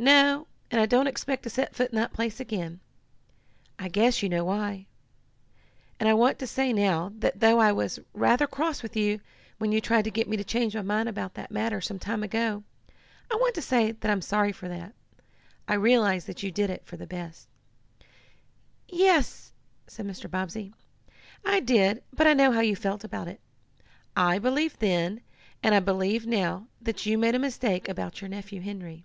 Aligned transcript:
"No, 0.00 0.46
and 0.70 0.80
I 0.80 0.86
don't 0.86 1.08
expect 1.08 1.42
to 1.42 1.50
set 1.50 1.74
foot 1.74 1.90
in 1.92 2.00
the 2.00 2.08
place 2.08 2.38
again. 2.38 2.78
I 3.80 3.88
guess 3.88 4.22
you 4.22 4.28
know 4.28 4.44
why. 4.44 4.86
And 5.98 6.08
I 6.08 6.14
want 6.14 6.38
to 6.38 6.46
say 6.46 6.72
now, 6.72 7.10
that 7.18 7.40
though 7.40 7.58
I 7.58 7.72
was 7.72 7.98
rather 8.14 8.46
cross 8.46 8.80
with 8.80 8.94
you 8.96 9.18
when 9.58 9.72
you 9.72 9.80
tried 9.80 10.04
to 10.04 10.12
get 10.12 10.28
me 10.28 10.36
to 10.36 10.44
change 10.44 10.76
my 10.76 10.82
mind 10.82 11.08
about 11.08 11.34
that 11.34 11.50
matter, 11.50 11.80
some 11.80 11.98
time 11.98 12.22
ago, 12.22 12.62
I 13.28 13.34
want 13.40 13.56
to 13.56 13.60
say 13.60 13.90
that 13.90 14.08
I'm 14.08 14.22
sorry 14.22 14.52
for 14.52 14.66
it. 14.66 14.92
I 15.66 15.74
realize 15.74 16.26
that 16.26 16.44
you 16.44 16.52
did 16.52 16.70
it 16.70 16.86
for 16.86 16.96
the 16.96 17.04
best." 17.08 17.48
"Yes," 18.86 19.50
said 19.88 20.06
Mr. 20.06 20.30
Bobbsey, 20.30 20.72
"I 21.44 21.58
did, 21.58 22.04
but 22.12 22.28
I 22.28 22.34
know 22.34 22.52
how 22.52 22.60
you 22.60 22.76
felt 22.76 23.02
about 23.02 23.26
it. 23.26 23.40
I 24.16 24.38
believed 24.38 24.78
then, 24.78 25.22
and 25.60 25.74
I 25.74 25.80
believe 25.80 26.24
now, 26.24 26.68
that 26.80 27.04
you 27.04 27.18
made 27.18 27.34
a 27.34 27.40
mistake 27.40 27.88
about 27.88 28.20
your 28.20 28.28
nephew 28.28 28.60
Henry." 28.60 29.04